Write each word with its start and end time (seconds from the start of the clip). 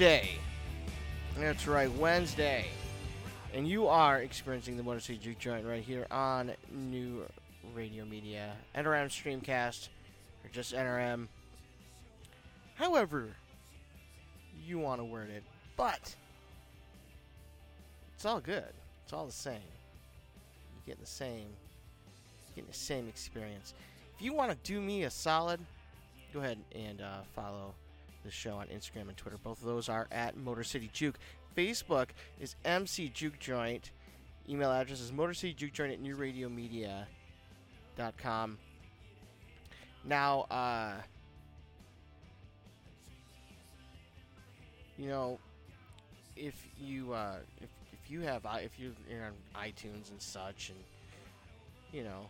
Wednesday. 0.00 0.30
That's 1.36 1.66
right, 1.66 1.92
Wednesday. 1.96 2.64
And 3.52 3.68
you 3.68 3.86
are 3.86 4.20
experiencing 4.20 4.78
the 4.78 4.82
Motor 4.82 5.00
City 5.00 5.18
Juke 5.22 5.38
Joint 5.38 5.66
right 5.66 5.82
here 5.82 6.06
on 6.10 6.52
New 6.72 7.26
Radio 7.74 8.06
Media, 8.06 8.52
NRM 8.74 9.08
Streamcast, 9.08 9.88
or 10.42 10.48
just 10.52 10.72
NRM. 10.72 11.28
However, 12.76 13.28
you 14.66 14.78
want 14.78 15.02
to 15.02 15.04
word 15.04 15.28
it, 15.28 15.42
but 15.76 16.16
it's 18.14 18.24
all 18.24 18.40
good. 18.40 18.72
It's 19.04 19.12
all 19.12 19.26
the 19.26 19.32
same. 19.32 19.56
You 20.76 20.80
get 20.86 20.98
the 20.98 21.04
same, 21.04 21.48
getting 22.54 22.70
the 22.70 22.74
same 22.74 23.06
experience. 23.06 23.74
If 24.16 24.24
you 24.24 24.32
want 24.32 24.50
to 24.50 24.56
do 24.62 24.80
me 24.80 25.02
a 25.02 25.10
solid, 25.10 25.60
go 26.32 26.40
ahead 26.40 26.56
and 26.74 27.02
uh, 27.02 27.18
follow 27.36 27.74
the 28.24 28.30
show 28.30 28.56
on 28.56 28.68
Instagram 28.68 29.08
and 29.08 29.16
Twitter. 29.16 29.38
Both 29.42 29.60
of 29.60 29.66
those 29.66 29.88
are 29.88 30.06
at 30.10 30.36
Motor 30.36 30.64
City 30.64 30.90
Juke. 30.92 31.18
Facebook 31.56 32.08
is 32.38 32.56
MC 32.64 33.08
Juke 33.08 33.38
Joint. 33.38 33.90
Email 34.48 34.70
address 34.70 35.00
is 35.00 35.12
Motor 35.12 35.34
City 35.34 35.54
Juke 35.54 35.72
Joint 35.72 35.92
at 35.92 36.02
newradiomedia.com. 36.02 38.58
Now, 40.04 40.40
uh, 40.50 40.92
you 44.96 45.08
know, 45.08 45.38
if 46.36 46.54
you 46.78 47.12
uh, 47.12 47.36
if 47.60 47.68
if 47.92 48.10
you 48.10 48.22
have 48.22 48.46
if 48.60 48.78
you're 48.78 48.92
on 49.24 49.34
iTunes 49.62 50.10
and 50.10 50.20
such, 50.20 50.70
and 50.70 50.78
you 51.92 52.02
know, 52.02 52.28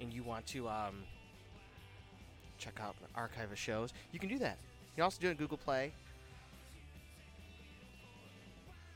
and 0.00 0.12
you 0.12 0.22
want 0.22 0.46
to 0.46 0.68
um, 0.68 1.02
check 2.62 2.78
out 2.80 2.94
the 3.00 3.08
archive 3.18 3.50
of 3.50 3.58
shows, 3.58 3.92
you 4.12 4.20
can 4.20 4.28
do 4.28 4.38
that. 4.38 4.58
You 4.60 4.96
can 4.96 5.04
also 5.04 5.20
do 5.20 5.28
it 5.28 5.30
on 5.30 5.36
Google 5.36 5.58
Play. 5.58 5.92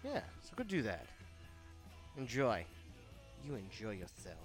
Yeah, 0.05 0.21
so 0.43 0.53
go 0.55 0.63
do 0.63 0.83
that. 0.83 1.07
Enjoy. 2.17 2.65
You 3.45 3.57
enjoy 3.57 3.93
yourself. 3.93 4.37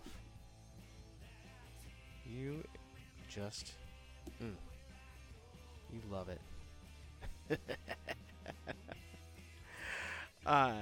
You 2.25 2.63
just, 3.29 3.73
mm, 4.41 4.53
you 5.93 6.01
love 6.11 6.29
it. 6.29 7.59
uh, 10.45 10.73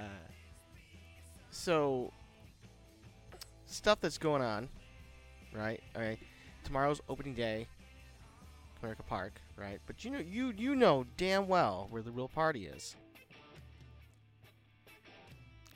so 1.52 2.14
stuff 3.66 4.00
that's 4.00 4.18
going 4.18 4.42
on, 4.42 4.70
right? 5.54 5.82
All 5.96 6.02
right. 6.02 6.20
Tomorrow's 6.64 7.02
opening 7.10 7.34
day, 7.34 7.68
Comerica 8.82 9.06
Park, 9.06 9.42
right? 9.56 9.80
But 9.86 10.04
you 10.06 10.12
know, 10.12 10.20
you 10.20 10.54
you 10.58 10.76
know 10.76 11.06
damn 11.18 11.48
well 11.48 11.88
where 11.90 12.02
the 12.02 12.12
real 12.12 12.28
party 12.28 12.66
is. 12.66 12.96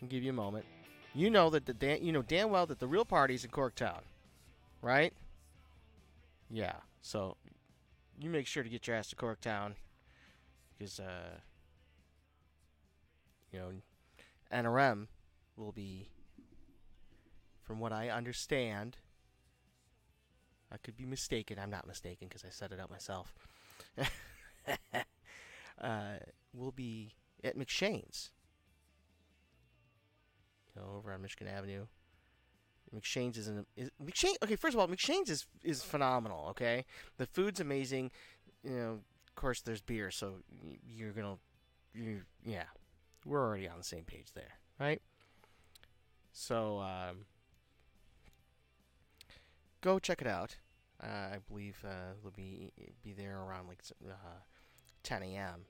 I'll 0.02 0.08
give 0.08 0.24
you 0.24 0.32
a 0.32 0.34
moment. 0.34 0.66
You 1.14 1.30
know 1.30 1.50
that 1.50 1.66
the 1.66 1.74
damn, 1.74 2.04
you 2.04 2.12
know 2.12 2.22
damn 2.22 2.50
well 2.50 2.66
that 2.66 2.80
the 2.80 2.88
real 2.88 3.06
party 3.06 3.36
is 3.36 3.46
in 3.46 3.52
Corktown, 3.52 4.02
right? 4.82 5.14
Yeah. 6.50 6.76
So 7.02 7.38
you 8.20 8.30
make 8.30 8.48
sure 8.48 8.64
to 8.64 8.70
get 8.70 8.88
your 8.88 8.96
ass 8.96 9.10
to 9.10 9.16
Corktown 9.16 9.74
because 10.78 11.00
uh, 11.00 11.40
you 13.52 13.60
know 13.60 13.70
NRM 14.52 15.08
will 15.58 15.72
be, 15.72 16.08
from 17.64 17.80
what 17.80 17.92
I 17.92 18.10
understand. 18.10 18.98
I 20.74 20.78
could 20.78 20.98
be 20.98 21.06
mistaken. 21.06 21.60
I'm 21.60 21.70
not 21.70 21.86
mistaken 21.88 22.28
because 22.28 22.44
I 22.44 22.50
set 22.50 22.72
it 22.72 22.80
up 22.80 22.90
myself. 22.90 23.34
uh, 25.82 26.16
will 26.54 26.72
be 26.72 27.14
at 27.44 27.58
McShane's 27.58 28.32
you 30.76 30.82
know, 30.82 30.88
over 30.98 31.14
on 31.14 31.22
Michigan 31.22 31.48
Avenue. 31.48 31.86
McShane's 32.96 33.38
is 33.38 33.48
an 33.48 33.66
is 33.76 33.90
McShane. 34.04 34.36
Okay, 34.44 34.56
first 34.56 34.76
of 34.76 34.80
all, 34.80 34.88
McShane's 34.88 35.30
is 35.30 35.48
is 35.64 35.84
phenomenal. 35.84 36.48
Okay, 36.50 36.86
the 37.18 37.26
food's 37.26 37.60
amazing. 37.60 38.12
You 38.64 38.72
know, 38.72 38.92
of 39.28 39.36
course, 39.36 39.62
there's 39.62 39.82
beer, 39.82 40.12
so 40.12 40.36
you're 40.88 41.12
gonna, 41.12 41.38
you 41.94 42.22
yeah, 42.46 42.66
we're 43.26 43.44
already 43.44 43.68
on 43.68 43.78
the 43.78 43.84
same 43.84 44.04
page 44.04 44.28
there, 44.36 44.60
right? 44.80 45.02
So 46.32 46.80
um, 46.80 47.26
go 49.82 49.98
check 49.98 50.22
it 50.22 50.28
out. 50.28 50.58
Uh, 51.04 51.36
I 51.36 51.38
believe 51.50 51.84
uh, 51.86 52.14
they'll 52.22 52.32
be 52.32 52.72
be 53.04 53.14
there 53.14 53.40
around 53.40 53.68
like 53.68 53.84
uh, 54.08 54.40
10 55.04 55.24
a.m. 55.24 55.66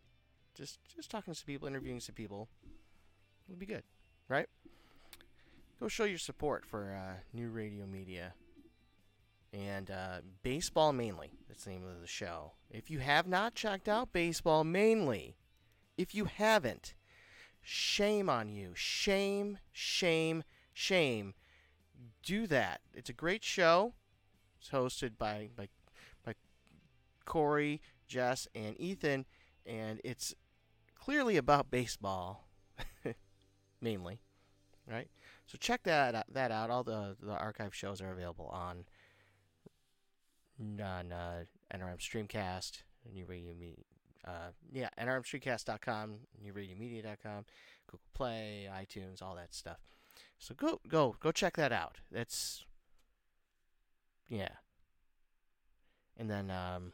Just 0.54 0.80
just 0.96 1.10
talking 1.10 1.34
to 1.34 1.40
some 1.40 1.48
people, 1.48 1.68
interviewing 1.68 2.00
some 2.00 2.16
people. 2.16 2.50
It'll 3.48 3.60
be 3.60 3.66
good, 3.66 3.84
right? 4.28 4.48
go 5.80 5.90
show 5.90 6.06
your 6.06 6.18
support 6.18 6.66
for 6.66 6.96
uh, 6.96 7.20
new 7.34 7.50
radio 7.50 7.86
media 7.86 8.34
and 9.52 9.92
uh, 9.92 10.22
baseball 10.42 10.94
mainly. 10.94 11.32
That's 11.48 11.66
the 11.66 11.72
name 11.72 11.86
of 11.86 12.00
the 12.00 12.08
show. 12.08 12.54
If 12.70 12.90
you 12.90 13.00
have 13.00 13.28
not 13.28 13.54
checked 13.54 13.90
out 13.90 14.14
baseball 14.14 14.64
mainly, 14.64 15.36
if 15.98 16.16
you 16.16 16.26
haven't, 16.26 16.96
shame 17.62 18.30
on 18.30 18.50
you. 18.50 18.72
Shame, 18.76 19.60
shame, 19.72 20.44
shame. 20.74 21.34
Do 22.24 22.48
that. 22.48 22.80
It's 22.94 23.10
a 23.10 23.14
great 23.14 23.44
show. 23.44 23.94
It's 24.64 24.72
hosted 24.72 25.18
by 25.18 25.50
by 25.58 25.68
by 26.24 26.36
Corey, 27.26 27.82
Jess, 28.08 28.48
and 28.56 28.80
Ethan, 28.80 29.26
and 29.66 30.00
it's 30.06 30.34
clearly 30.96 31.36
about 31.36 31.70
baseball 31.70 32.48
mainly, 33.82 34.22
right? 34.90 35.10
So 35.48 35.58
check 35.60 35.84
that 35.84 36.28
that 36.32 36.52
out. 36.52 36.70
All 36.70 36.86
the 36.86 37.18
the 37.22 37.34
archive 37.34 37.76
shows 37.76 38.00
are 38.00 38.14
available 38.14 38.46
on 38.54 38.86
on 40.82 41.12
uh, 41.12 41.44
NRM 41.74 42.00
Streamcast, 42.00 42.84
New 43.14 43.26
Radio 43.26 43.54
Me, 43.54 43.84
uh, 44.26 44.52
yeah, 44.72 44.88
NRMStreamcast.com, 44.98 46.20
NewRadioMedia.com, 46.42 47.46
Google 47.88 48.00
Play, 48.14 48.70
iTunes, 48.72 49.22
all 49.22 49.36
that 49.36 49.54
stuff. 49.54 49.80
So 50.40 50.56
go 50.56 50.80
go 50.88 51.18
go 51.20 51.34
check 51.34 51.58
that 51.58 51.74
out. 51.74 51.98
That's 52.10 52.66
yeah. 54.28 54.50
And 56.18 56.30
then 56.30 56.52
um, 56.52 56.92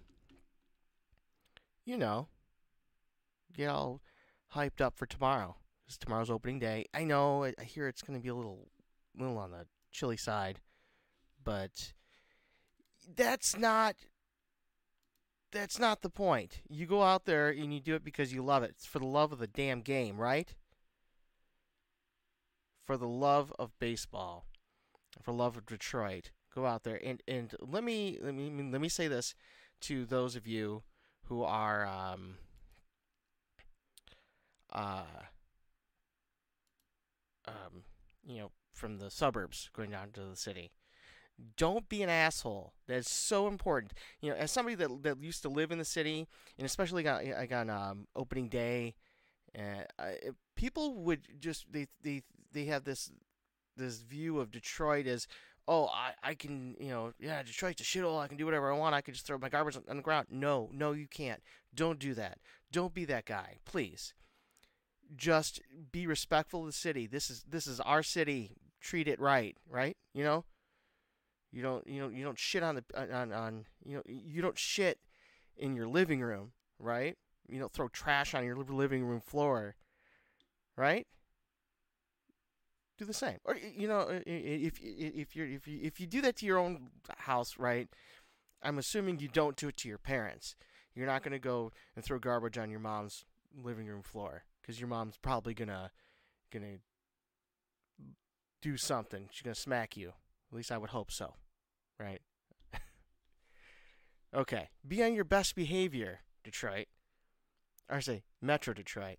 you 1.89 1.97
know, 1.97 2.27
get 3.55 3.67
all 3.67 4.01
hyped 4.55 4.79
up 4.79 4.95
for 4.95 5.07
tomorrow 5.07 5.55
It's 5.87 5.97
tomorrow's 5.97 6.29
opening 6.29 6.59
day. 6.59 6.85
I 6.93 7.03
know. 7.03 7.45
I, 7.45 7.63
hear 7.63 7.87
it's 7.87 8.03
going 8.03 8.17
to 8.17 8.23
be 8.23 8.29
a 8.29 8.35
little, 8.35 8.67
little 9.17 9.39
on 9.39 9.49
the 9.51 9.65
chilly 9.91 10.17
side, 10.17 10.59
but 11.43 11.93
that's 13.15 13.57
not. 13.57 13.95
That's 15.51 15.79
not 15.79 16.03
the 16.03 16.11
point. 16.11 16.61
You 16.69 16.85
go 16.85 17.01
out 17.01 17.25
there 17.25 17.49
and 17.49 17.73
you 17.73 17.79
do 17.79 17.95
it 17.95 18.03
because 18.03 18.31
you 18.31 18.43
love 18.43 18.61
it. 18.61 18.69
It's 18.75 18.85
for 18.85 18.99
the 18.99 19.07
love 19.07 19.31
of 19.31 19.39
the 19.39 19.47
damn 19.47 19.81
game, 19.81 20.17
right? 20.17 20.53
For 22.85 22.97
the 22.97 23.07
love 23.07 23.51
of 23.57 23.71
baseball, 23.79 24.45
for 25.23 25.31
love 25.31 25.57
of 25.57 25.65
Detroit. 25.65 26.29
Go 26.59 26.65
out 26.65 26.83
there 26.83 26.99
and 27.01 27.23
and 27.25 27.55
let 27.61 27.85
me 27.85 28.19
let 28.21 28.35
me 28.35 28.51
let 28.69 28.81
me 28.81 28.89
say 28.89 29.07
this 29.07 29.33
to 29.81 30.05
those 30.05 30.35
of 30.35 30.45
you 30.45 30.83
who 31.27 31.41
are 31.41 31.87
um, 31.87 32.35
uh, 34.73 35.03
um, 37.47 37.83
you 38.27 38.39
know, 38.39 38.51
from 38.73 38.97
the 38.97 39.09
suburbs 39.09 39.69
going 39.73 39.91
down 39.91 40.11
to 40.11 40.21
the 40.21 40.35
city. 40.35 40.71
Don't 41.55 41.87
be 41.87 42.03
an 42.03 42.09
asshole. 42.09 42.73
That's 42.87 43.09
so 43.09 43.47
important. 43.47 43.93
You 44.19 44.31
know, 44.31 44.35
as 44.35 44.51
somebody 44.51 44.75
that, 44.75 45.03
that 45.03 45.23
used 45.23 45.41
to 45.43 45.49
live 45.49 45.71
in 45.71 45.77
the 45.77 45.85
city, 45.85 46.27
and 46.57 46.65
especially 46.65 47.03
got 47.03 47.23
like 47.23 47.53
on 47.53 47.69
um, 47.69 48.07
opening 48.17 48.49
day, 48.49 48.95
uh, 49.57 49.83
people 50.57 50.95
would 51.03 51.39
just 51.39 51.71
they 51.71 51.87
they 52.03 52.23
they 52.51 52.65
have 52.65 52.83
this 52.83 53.09
this 53.77 53.99
view 54.01 54.41
of 54.41 54.51
Detroit 54.51 55.07
as 55.07 55.25
oh 55.69 55.85
I, 55.85 56.11
I 56.21 56.33
can 56.33 56.75
you 56.79 56.89
know 56.89 57.13
yeah 57.19 57.41
Detroit's 57.43 57.79
a 57.79 57.85
shithole 57.85 58.19
I 58.19 58.27
can 58.27 58.35
do 58.35 58.45
whatever 58.45 58.73
I 58.73 58.77
want 58.77 58.95
I 58.95 59.01
can 59.01 59.13
just 59.13 59.25
throw 59.25 59.37
my 59.37 59.49
garbage 59.49 59.77
on 59.77 59.95
the 59.95 60.03
ground 60.03 60.27
no 60.29 60.69
no 60.73 60.91
you 60.91 61.07
can't 61.07 61.41
don't 61.73 61.99
do 61.99 62.13
that 62.15 62.39
don't 62.71 62.93
be 62.93 63.05
that 63.05 63.25
guy 63.25 63.59
please 63.65 64.13
just 65.15 65.61
be 65.91 66.07
respectful 66.07 66.61
of 66.61 66.67
the 66.67 66.73
city. 66.73 67.07
This 67.07 67.29
is 67.29 67.43
this 67.49 67.67
is 67.67 67.79
our 67.79 68.03
city. 68.03 68.51
Treat 68.81 69.07
it 69.07 69.19
right, 69.19 69.57
right? 69.69 69.97
You 70.13 70.23
know. 70.23 70.45
You 71.51 71.63
don't 71.63 71.87
you 71.87 71.99
know 71.99 72.09
you 72.09 72.23
don't 72.23 72.37
shit 72.37 72.61
on 72.61 72.75
the 72.75 72.83
on 72.95 73.31
on 73.31 73.65
you 73.83 73.95
know 73.95 74.03
you 74.05 74.41
don't 74.41 74.57
shit 74.57 74.99
in 75.57 75.75
your 75.75 75.87
living 75.87 76.21
room, 76.21 76.51
right? 76.77 77.17
You 77.47 77.59
don't 77.59 77.73
throw 77.73 77.87
trash 77.87 78.35
on 78.35 78.45
your 78.45 78.55
living 78.55 79.03
room 79.03 79.19
floor, 79.19 79.75
right? 80.77 81.07
Do 82.99 83.05
the 83.05 83.13
same, 83.13 83.37
or 83.45 83.55
you 83.55 83.87
know 83.87 84.21
if 84.25 84.77
if 84.81 85.33
you 85.33 85.45
if 85.45 85.67
you 85.67 85.79
if 85.81 86.01
you 86.01 86.05
do 86.05 86.21
that 86.21 86.35
to 86.35 86.45
your 86.45 86.57
own 86.59 86.89
house, 87.17 87.57
right? 87.57 87.87
I'm 88.61 88.77
assuming 88.77 89.19
you 89.19 89.29
don't 89.29 89.55
do 89.55 89.69
it 89.69 89.77
to 89.77 89.87
your 89.87 89.97
parents. 89.97 90.57
You're 90.93 91.07
not 91.07 91.23
going 91.23 91.31
to 91.31 91.39
go 91.39 91.71
and 91.95 92.03
throw 92.03 92.19
garbage 92.19 92.57
on 92.57 92.69
your 92.69 92.81
mom's 92.81 93.23
living 93.63 93.87
room 93.87 94.01
floor 94.01 94.43
because 94.61 94.79
your 94.79 94.89
mom's 94.89 95.17
probably 95.17 95.53
gonna 95.53 95.91
gonna 96.51 96.77
do 98.61 98.77
something. 98.77 99.29
She's 99.31 99.43
gonna 99.43 99.55
smack 99.55 99.95
you. 99.95 100.09
At 100.51 100.57
least 100.57 100.71
I 100.71 100.77
would 100.77 100.89
hope 100.89 101.11
so, 101.11 101.35
right? 101.99 102.21
okay, 104.35 104.69
be 104.87 105.03
on 105.03 105.13
your 105.13 105.23
best 105.23 105.55
behavior, 105.55 106.19
Detroit. 106.43 106.87
Or 107.89 108.01
say 108.01 108.23
Metro 108.41 108.73
Detroit. 108.73 109.17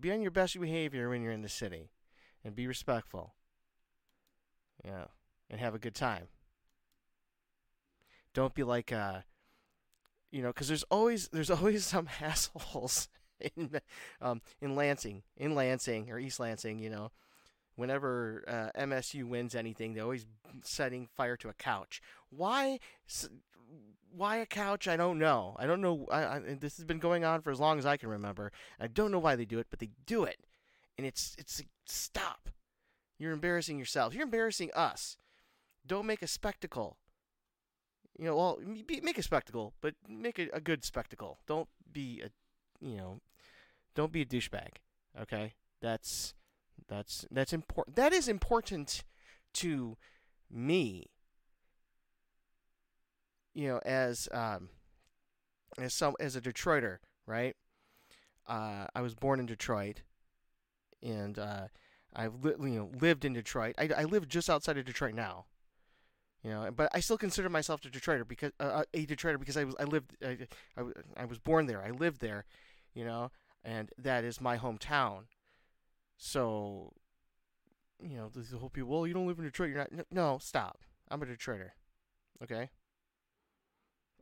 Be 0.00 0.12
on 0.12 0.22
your 0.22 0.30
best 0.30 0.58
behavior 0.58 1.10
when 1.10 1.22
you're 1.22 1.32
in 1.32 1.42
the 1.42 1.48
city, 1.48 1.90
and 2.48 2.56
be 2.56 2.66
respectful. 2.66 3.34
Yeah, 4.82 5.04
and 5.50 5.60
have 5.60 5.74
a 5.74 5.78
good 5.78 5.94
time. 5.94 6.28
Don't 8.32 8.54
be 8.54 8.64
like 8.64 8.90
uh 8.92 9.20
you 10.30 10.42
know, 10.42 10.48
because 10.48 10.68
there's 10.68 10.84
always 10.84 11.28
there's 11.28 11.50
always 11.50 11.84
some 11.84 12.08
assholes 12.20 13.08
in 13.54 13.80
um, 14.20 14.40
in 14.60 14.74
Lansing, 14.74 15.22
in 15.36 15.54
Lansing 15.54 16.10
or 16.10 16.18
East 16.18 16.40
Lansing, 16.40 16.78
you 16.78 16.90
know, 16.90 17.10
whenever 17.76 18.44
uh, 18.48 18.80
MSU 18.80 19.24
wins 19.24 19.54
anything, 19.54 19.92
they're 19.92 20.04
always 20.04 20.26
setting 20.62 21.06
fire 21.06 21.36
to 21.36 21.48
a 21.48 21.54
couch. 21.54 22.00
Why? 22.30 22.78
Why 24.10 24.38
a 24.38 24.46
couch? 24.46 24.88
I 24.88 24.96
don't 24.96 25.18
know. 25.18 25.54
I 25.58 25.66
don't 25.66 25.82
know. 25.82 26.06
I, 26.10 26.24
I, 26.24 26.40
this 26.58 26.78
has 26.78 26.86
been 26.86 26.98
going 26.98 27.24
on 27.24 27.42
for 27.42 27.50
as 27.50 27.60
long 27.60 27.78
as 27.78 27.84
I 27.84 27.98
can 27.98 28.08
remember. 28.08 28.52
I 28.80 28.86
don't 28.86 29.12
know 29.12 29.18
why 29.18 29.36
they 29.36 29.44
do 29.44 29.58
it, 29.58 29.66
but 29.68 29.80
they 29.80 29.90
do 30.06 30.24
it, 30.24 30.38
and 30.98 31.06
it's 31.06 31.34
it's 31.38 31.62
stop. 31.86 32.50
You're 33.18 33.32
embarrassing 33.32 33.78
yourself. 33.78 34.14
You're 34.14 34.24
embarrassing 34.24 34.70
us. 34.74 35.16
Don't 35.86 36.06
make 36.06 36.22
a 36.22 36.26
spectacle. 36.26 36.98
You 38.18 38.26
know, 38.26 38.36
well, 38.36 38.58
be, 38.86 39.00
make 39.00 39.16
a 39.16 39.22
spectacle, 39.22 39.74
but 39.80 39.94
make 40.08 40.38
a, 40.38 40.48
a 40.52 40.60
good 40.60 40.84
spectacle. 40.84 41.38
Don't 41.46 41.68
be 41.90 42.20
a, 42.24 42.30
you 42.84 42.96
know, 42.96 43.20
don't 43.94 44.12
be 44.12 44.22
a 44.22 44.26
douchebag. 44.26 44.78
Okay, 45.20 45.54
that's 45.80 46.34
that's 46.88 47.26
that's 47.30 47.52
important. 47.52 47.96
That 47.96 48.12
is 48.12 48.28
important 48.28 49.04
to 49.54 49.96
me. 50.50 51.06
You 53.54 53.68
know, 53.68 53.80
as 53.84 54.28
um, 54.32 54.68
as 55.78 55.94
some 55.94 56.14
as 56.20 56.36
a 56.36 56.40
Detroiter, 56.40 56.98
right? 57.26 57.56
Uh, 58.46 58.86
I 58.94 59.02
was 59.02 59.14
born 59.14 59.40
in 59.40 59.46
Detroit, 59.46 60.02
and 61.02 61.38
uh, 61.38 61.68
I've 62.14 62.44
li- 62.44 62.54
you 62.60 62.78
know 62.78 62.90
lived 63.00 63.24
in 63.24 63.32
Detroit. 63.32 63.74
I, 63.78 63.90
I 63.96 64.04
live 64.04 64.28
just 64.28 64.50
outside 64.50 64.78
of 64.78 64.84
Detroit 64.84 65.14
now. 65.14 65.46
You 66.44 66.50
know, 66.50 66.70
but 66.74 66.88
I 66.94 67.00
still 67.00 67.18
consider 67.18 67.48
myself 67.48 67.84
a 67.84 67.88
Detroiter 67.88 68.26
because 68.26 68.52
uh, 68.60 68.64
uh, 68.64 68.84
a 68.94 69.06
Detroiter 69.06 69.40
because 69.40 69.56
I 69.56 69.64
was 69.64 69.74
I 69.78 69.84
lived 69.84 70.16
I, 70.24 70.38
I, 70.76 70.82
I 71.16 71.24
was 71.24 71.38
born 71.38 71.66
there. 71.66 71.82
I 71.82 71.90
lived 71.90 72.20
there. 72.20 72.44
You 72.94 73.04
know, 73.04 73.30
and 73.64 73.90
that 73.98 74.24
is 74.24 74.40
my 74.40 74.56
hometown. 74.56 75.24
So, 76.16 76.92
you 78.02 78.16
know, 78.16 78.28
the 78.28 78.58
whole 78.58 78.70
people, 78.70 78.90
well, 78.90 79.06
you 79.06 79.14
don't 79.14 79.26
live 79.26 79.38
in 79.38 79.44
Detroit. 79.44 79.70
You're 79.70 79.86
not. 79.90 80.06
No, 80.10 80.38
stop. 80.40 80.80
I'm 81.10 81.22
a 81.22 81.26
Detroiter. 81.26 81.70
Okay. 82.42 82.70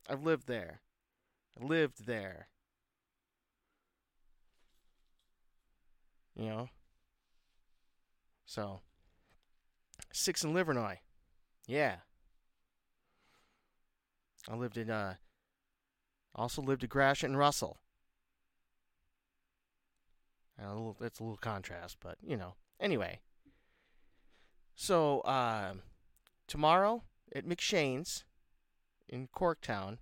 I've 0.09 0.23
lived 0.23 0.47
there. 0.47 0.81
I 1.59 1.65
lived 1.65 2.05
there. 2.05 2.47
You 6.37 6.45
know. 6.45 6.69
So. 8.45 8.81
Six 10.13 10.43
in 10.43 10.53
Livernois. 10.53 10.97
Yeah. 11.67 11.97
I 14.49 14.55
lived 14.55 14.77
in 14.77 14.89
uh. 14.89 15.15
Also 16.35 16.61
lived 16.61 16.83
in 16.83 16.89
Gratiot 16.89 17.29
and 17.29 17.37
Russell. 17.37 17.79
A 20.59 20.69
little, 20.69 20.97
it's 21.01 21.19
a 21.19 21.23
little 21.23 21.37
contrast, 21.37 21.97
but 22.01 22.17
you 22.25 22.35
know. 22.37 22.55
Anyway, 22.79 23.19
so 24.75 25.21
uh, 25.21 25.73
tomorrow 26.47 27.03
at 27.35 27.47
McShane's 27.47 28.23
in 29.07 29.27
Corktown, 29.27 29.97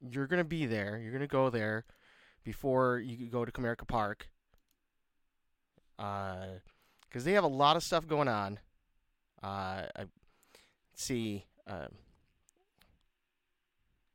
you're 0.00 0.26
gonna 0.26 0.44
be 0.44 0.66
there. 0.66 0.98
You're 0.98 1.12
gonna 1.12 1.26
go 1.26 1.50
there 1.50 1.84
before 2.44 2.98
you 2.98 3.26
go 3.26 3.44
to 3.44 3.52
Comerica 3.52 3.86
Park, 3.86 4.28
because 5.96 6.60
uh, 7.16 7.20
they 7.20 7.32
have 7.32 7.44
a 7.44 7.48
lot 7.48 7.76
of 7.76 7.82
stuff 7.82 8.06
going 8.06 8.28
on. 8.28 8.58
Uh, 9.42 9.86
I 9.96 10.04
see, 10.94 11.46
because 11.64 11.88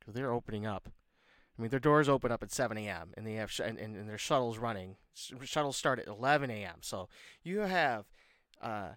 uh, 0.08 0.12
they're 0.12 0.32
opening 0.32 0.66
up. 0.66 0.90
I 1.58 1.62
mean, 1.62 1.72
their 1.72 1.80
doors 1.80 2.08
open 2.08 2.32
up 2.32 2.42
at 2.42 2.54
7 2.54 2.78
a.m. 2.78 3.12
and 3.18 3.28
they 3.28 3.34
have 3.34 3.52
sh- 3.52 3.60
and, 3.60 3.78
and, 3.78 3.96
and, 3.96 4.08
their 4.08 4.18
shuttles 4.18 4.58
running. 4.58 4.96
Sh- 5.14 5.34
shuttles 5.44 5.76
start 5.76 6.00
at 6.00 6.08
11 6.08 6.50
a.m. 6.50 6.78
So 6.80 7.10
you 7.44 7.60
have 7.60 8.06
uh, 8.62 8.92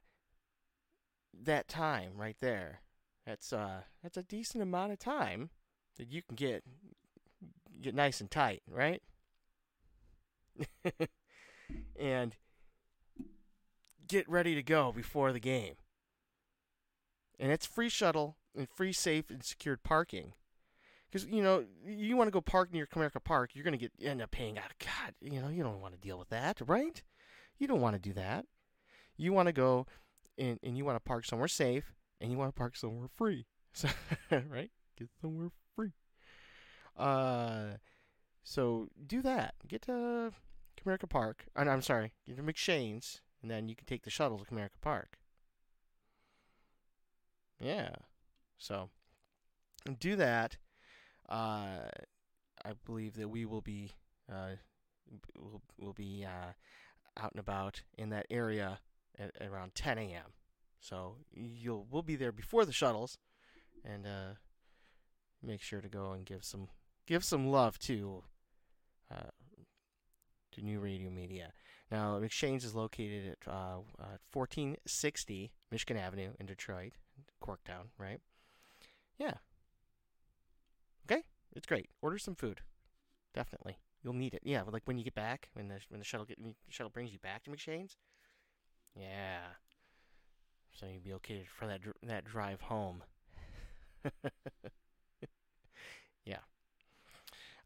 that 1.42 1.66
time 1.66 2.12
right 2.16 2.36
there. 2.40 2.82
That's 3.26 3.52
uh, 3.52 3.82
that's 4.02 4.16
a 4.16 4.22
decent 4.22 4.62
amount 4.62 4.92
of 4.92 4.98
time 4.98 5.50
that 5.96 6.10
you 6.10 6.22
can 6.22 6.36
get 6.36 6.64
get 7.80 7.94
nice 7.94 8.20
and 8.20 8.30
tight, 8.30 8.62
right? 8.68 9.02
and 11.98 12.36
get 14.06 14.28
ready 14.28 14.54
to 14.54 14.62
go 14.62 14.92
before 14.92 15.32
the 15.32 15.40
game. 15.40 15.74
And 17.38 17.50
it's 17.50 17.66
free 17.66 17.88
shuttle 17.88 18.36
and 18.56 18.68
free, 18.68 18.92
safe, 18.92 19.30
and 19.30 19.42
secured 19.42 19.82
parking 19.82 20.34
because 21.12 21.28
you 21.28 21.42
know 21.42 21.64
you 21.86 22.16
want 22.16 22.28
to 22.28 22.32
go 22.32 22.40
park 22.40 22.72
near 22.72 22.86
Comerica 22.86 23.22
Park, 23.22 23.50
you're 23.54 23.64
gonna 23.64 23.76
get 23.76 23.92
end 24.00 24.22
up 24.22 24.30
paying 24.30 24.58
out. 24.58 24.72
God, 24.78 25.14
you 25.20 25.40
know 25.40 25.48
you 25.48 25.62
don't 25.62 25.80
want 25.80 25.94
to 25.94 26.00
deal 26.00 26.18
with 26.18 26.30
that, 26.30 26.60
right? 26.66 27.02
You 27.58 27.66
don't 27.66 27.80
want 27.80 27.94
to 27.94 28.00
do 28.00 28.14
that. 28.14 28.46
You 29.16 29.32
want 29.32 29.46
to 29.46 29.52
go 29.52 29.86
and 30.38 30.58
and 30.62 30.76
you 30.76 30.84
want 30.84 30.96
to 30.96 31.00
park 31.00 31.24
somewhere 31.24 31.48
safe, 31.48 31.92
and 32.20 32.30
you 32.30 32.38
want 32.38 32.54
to 32.54 32.58
park 32.58 32.76
somewhere 32.76 33.08
free, 33.16 33.46
so, 33.72 33.88
right? 34.30 34.70
Get 34.98 35.08
somewhere 35.20 35.50
free. 35.76 35.92
Uh, 36.96 37.76
so 38.42 38.88
do 39.06 39.22
that. 39.22 39.54
Get 39.68 39.82
to 39.82 40.32
Comerica 40.82 41.08
Park. 41.08 41.44
I'm 41.56 41.82
sorry, 41.82 42.12
get 42.26 42.36
to 42.36 42.42
McShane's, 42.42 43.20
and 43.40 43.50
then 43.50 43.68
you 43.68 43.76
can 43.76 43.86
take 43.86 44.02
the 44.02 44.10
shuttle 44.10 44.38
to 44.38 44.44
Comerica 44.44 44.80
Park. 44.80 45.18
Yeah. 47.60 47.90
So 48.58 48.90
do 49.98 50.16
that 50.16 50.56
uh, 51.28 51.88
I 52.64 52.72
believe 52.84 53.14
that 53.14 53.28
we 53.28 53.44
will 53.44 53.60
be 53.60 53.92
uh, 54.30 54.56
will 55.36 55.62
will 55.78 55.92
be 55.92 56.24
uh, 56.26 56.52
out 57.20 57.32
and 57.32 57.40
about 57.40 57.82
in 57.96 58.10
that 58.10 58.26
area 58.30 58.78
at, 59.18 59.32
at 59.40 59.48
around 59.48 59.74
10 59.74 59.98
a.m. 59.98 60.34
So 60.80 61.16
you'll 61.32 61.86
we'll 61.90 62.02
be 62.02 62.16
there 62.16 62.32
before 62.32 62.64
the 62.64 62.72
shuttles, 62.72 63.18
and 63.84 64.06
uh, 64.06 64.34
make 65.42 65.62
sure 65.62 65.80
to 65.80 65.88
go 65.88 66.12
and 66.12 66.26
give 66.26 66.44
some 66.44 66.68
give 67.06 67.24
some 67.24 67.48
love 67.50 67.78
to 67.80 68.24
uh, 69.10 69.30
to 70.52 70.62
New 70.62 70.80
Radio 70.80 71.10
Media. 71.10 71.52
Now, 71.90 72.18
McShane's 72.18 72.64
is 72.64 72.74
located 72.74 73.36
at 73.42 73.52
uh, 73.52 73.78
1460 74.32 75.52
Michigan 75.70 75.96
Avenue 75.96 76.30
in 76.40 76.46
Detroit, 76.46 76.92
Corktown, 77.42 77.88
right? 77.98 78.20
Yeah, 79.18 79.34
Okay, 81.10 81.22
it's 81.54 81.66
great. 81.66 81.90
Order 82.00 82.18
some 82.18 82.34
food. 82.34 82.60
Definitely, 83.34 83.78
you'll 84.02 84.12
need 84.14 84.34
it. 84.34 84.42
Yeah, 84.44 84.62
like 84.62 84.82
when 84.84 84.98
you 84.98 85.04
get 85.04 85.14
back, 85.14 85.48
when 85.54 85.68
the 85.68 85.80
when 85.88 85.98
the 85.98 86.04
shuttle 86.04 86.26
get 86.26 86.42
the 86.42 86.54
shuttle 86.68 86.90
brings 86.90 87.12
you 87.12 87.18
back 87.18 87.44
to 87.44 87.50
McShane's. 87.50 87.96
Yeah. 88.94 89.40
So 90.72 90.86
you'd 90.86 91.04
be 91.04 91.12
okay 91.14 91.44
for 91.58 91.66
that 91.66 91.80
that 92.02 92.24
drive 92.24 92.62
home. 92.62 93.02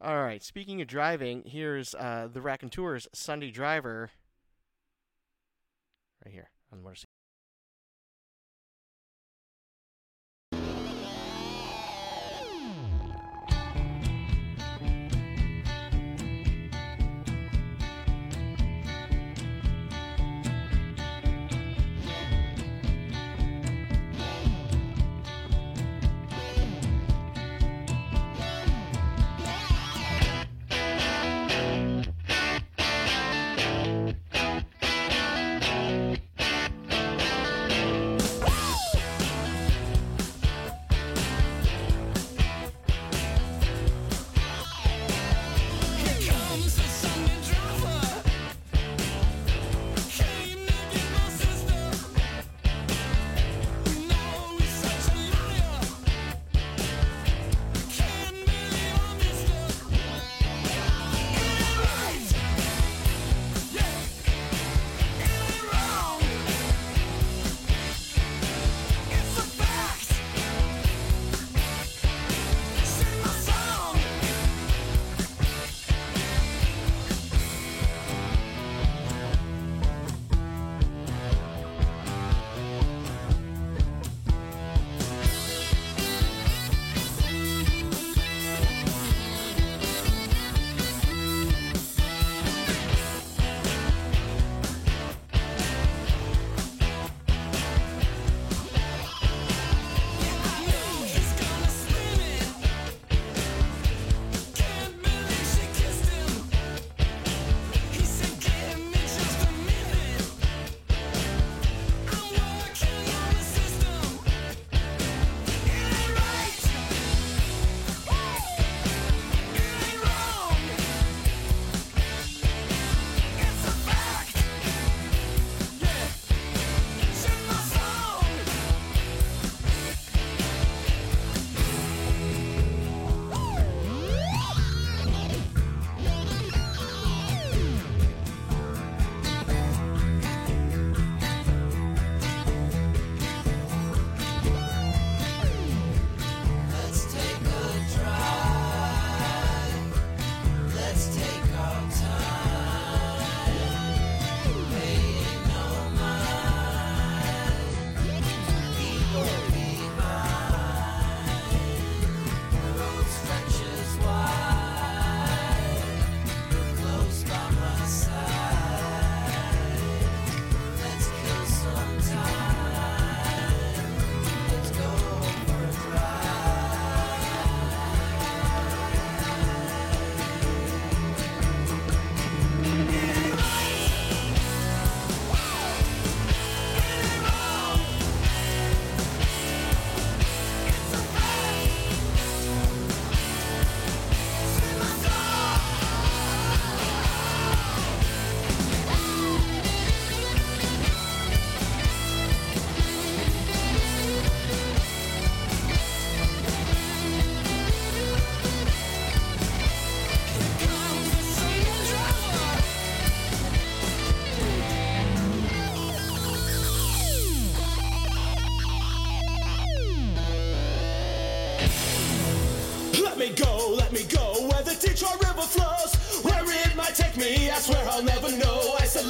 All 0.00 0.22
right. 0.22 0.42
Speaking 0.42 0.82
of 0.82 0.88
driving, 0.88 1.42
here's 1.46 1.94
uh, 1.94 2.28
the 2.30 2.42
Raconteurs 2.42 3.08
Sunday 3.14 3.50
Driver. 3.50 4.10
Right 6.24 6.34
here 6.34 6.50
on 6.72 6.82
Motor 6.82 7.06
me 7.08 7.15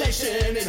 Isolation 0.06 0.56
and 0.56 0.68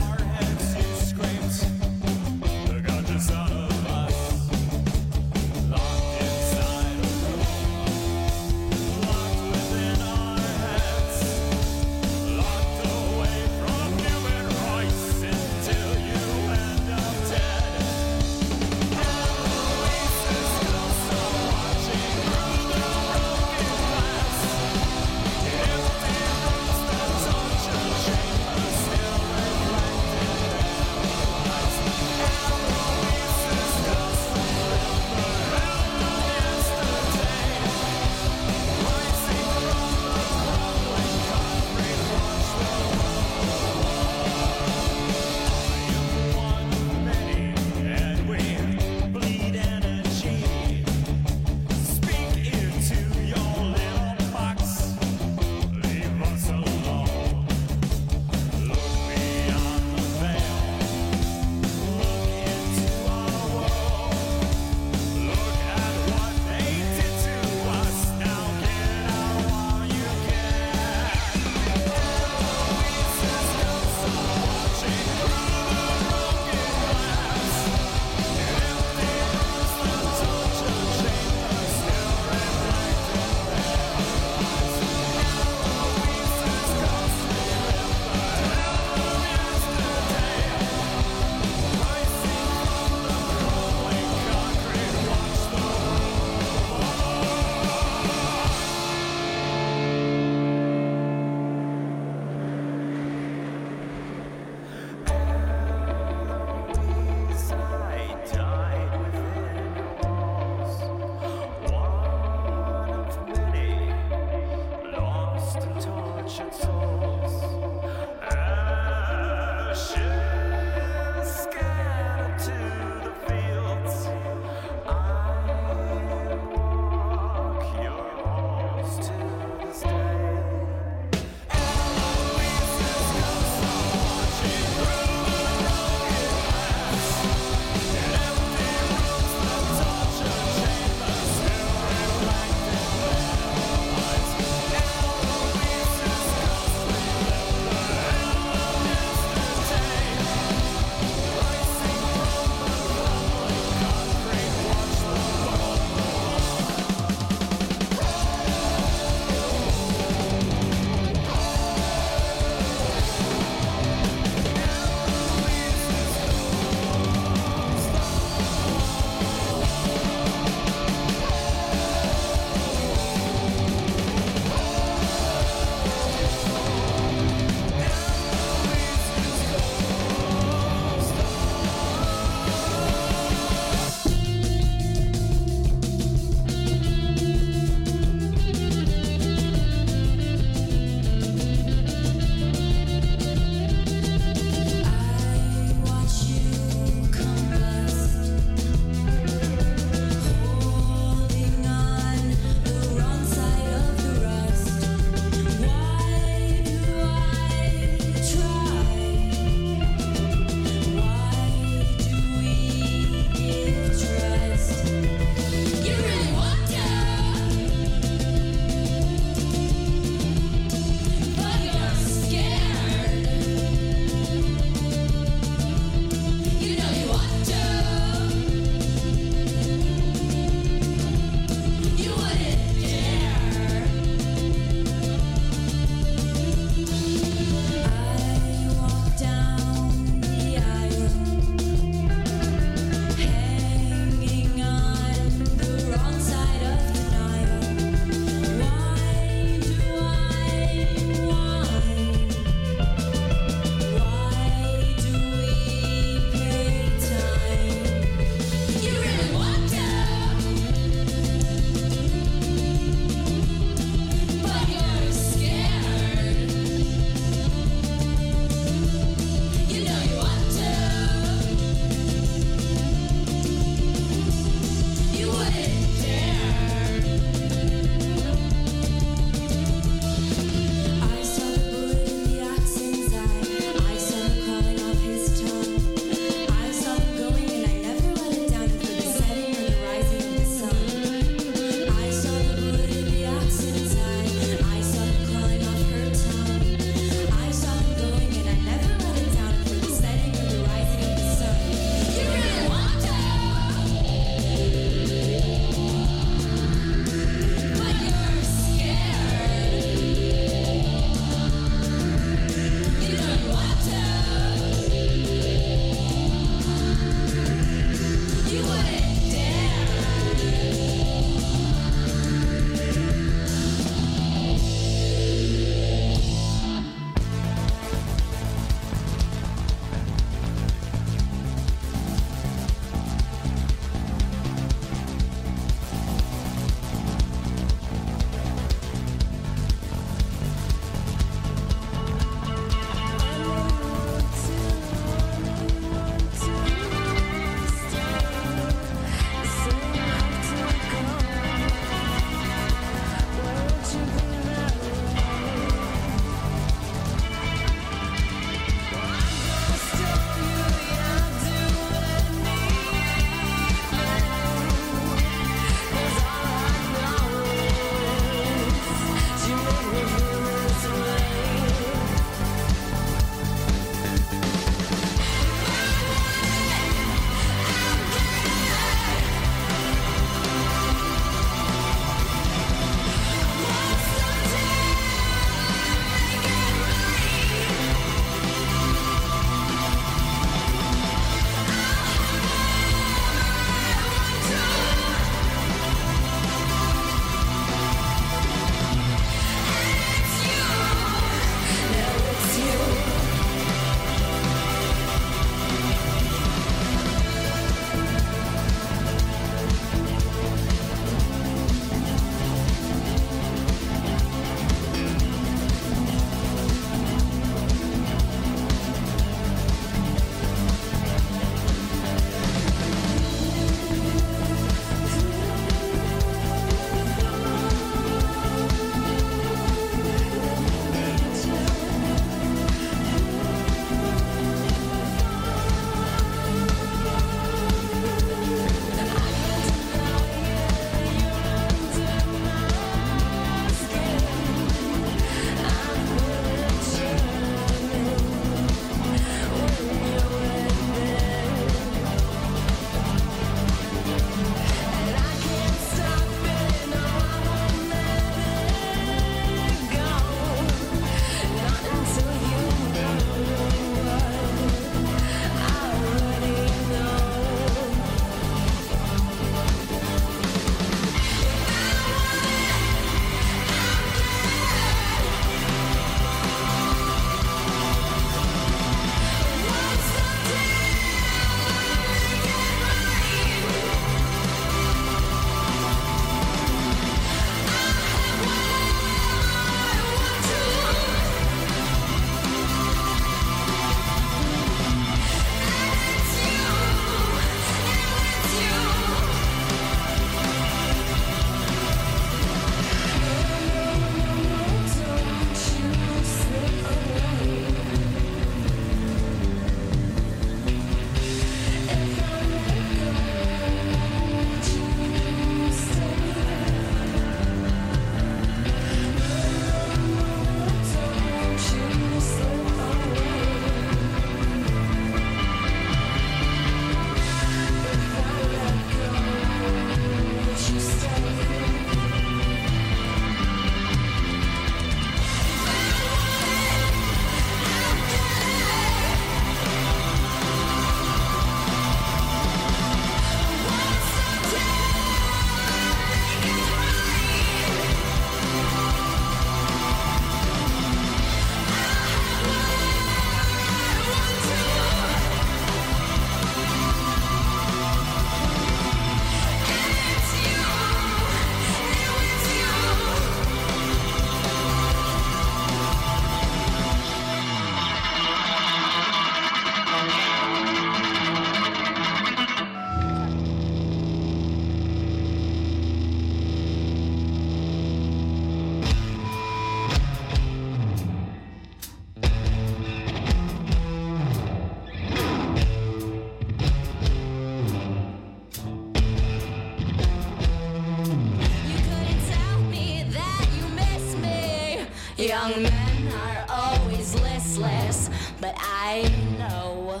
Young 595.38 595.62
men 595.62 596.12
are 596.12 596.44
always 596.48 597.14
listless, 597.14 598.10
but 598.40 598.56
I 598.58 599.08
know 599.38 600.00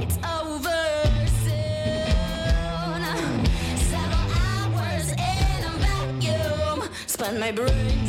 it's 0.00 0.16
over 0.24 0.82
soon. 1.44 3.02
Several 3.76 4.26
hours 4.40 5.12
in 5.12 5.64
a 5.64 5.72
vacuum, 5.84 6.88
spend 7.06 7.38
my 7.40 7.52
brain 7.52 7.99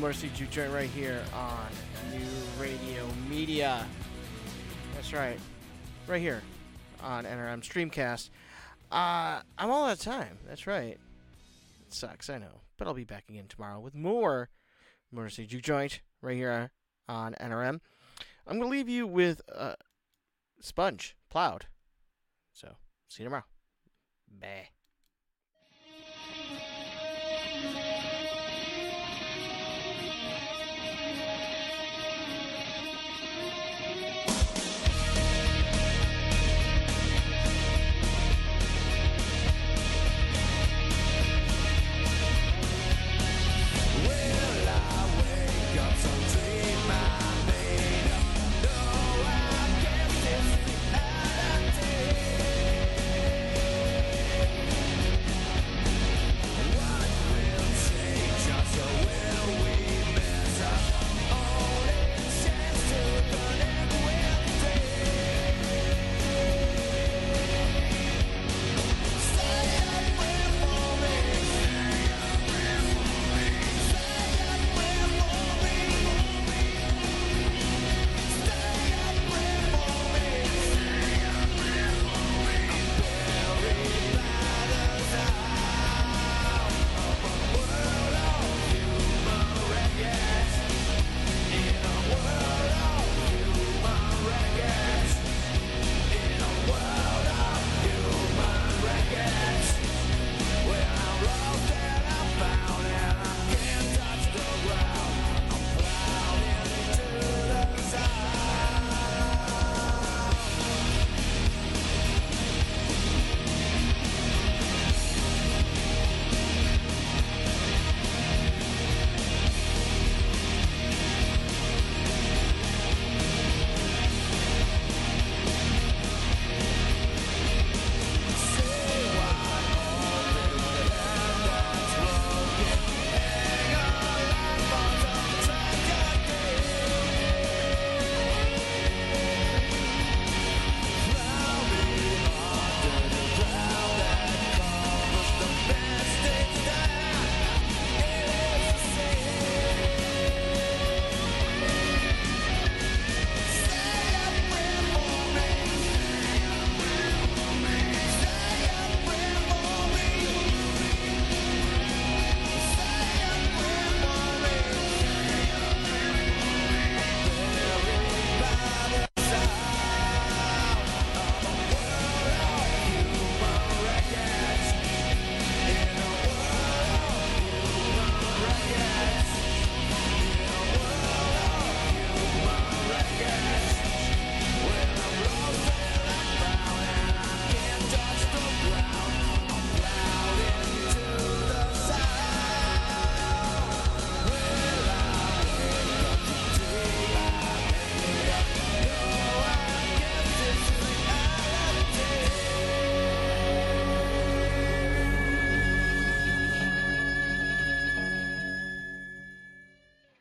City 0.00 0.30
Juke 0.34 0.50
Joint 0.50 0.72
right 0.72 0.88
here 0.88 1.22
on 1.34 1.66
New 2.12 2.62
Radio 2.62 3.04
Media. 3.28 3.84
That's 4.94 5.12
right, 5.12 5.38
right 6.06 6.20
here 6.20 6.40
on 7.02 7.24
NRM 7.24 7.62
Streamcast. 7.62 8.30
Uh, 8.92 9.42
I'm 9.58 9.70
all 9.70 9.86
out 9.86 9.92
of 9.94 10.00
time. 10.00 10.38
That's 10.46 10.66
right. 10.68 10.98
It 11.86 11.92
sucks, 11.92 12.30
I 12.30 12.38
know, 12.38 12.62
but 12.76 12.86
I'll 12.86 12.94
be 12.94 13.04
back 13.04 13.24
again 13.28 13.46
tomorrow 13.48 13.80
with 13.80 13.94
more 13.94 14.48
City 15.28 15.46
Juke 15.46 15.62
Joint 15.62 16.00
right 16.22 16.36
here 16.36 16.70
on 17.08 17.34
NRM. 17.40 17.80
I'm 18.46 18.58
gonna 18.58 18.70
leave 18.70 18.88
you 18.88 19.06
with 19.06 19.42
uh, 19.54 19.74
Sponge 20.60 21.16
Plowed. 21.28 21.66
So 22.52 22.76
see 23.08 23.24
you 23.24 23.26
tomorrow. 23.26 23.44
Bye. 24.40 24.68